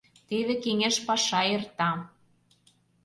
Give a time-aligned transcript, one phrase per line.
[0.27, 1.89] Теве кеҥеж паша эрта.